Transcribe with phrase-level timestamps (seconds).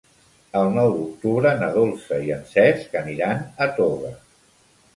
[0.61, 4.13] El nou d'octubre na Dolça i en Cesc aniran a Toga.